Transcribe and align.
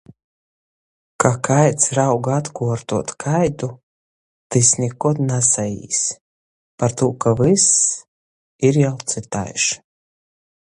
Ka 1.23 1.31
kaids 1.47 1.83
rauga 1.97 2.31
atkuortuot 2.37 3.13
kaidu, 3.25 3.69
tys 4.49 4.71
nikod 4.79 5.21
nasaīs, 5.27 5.99
partū 6.81 7.09
ka 7.27 7.35
vyss 7.43 7.69
ir 8.71 8.81
jau 8.85 8.95
cytaiž. 9.13 9.67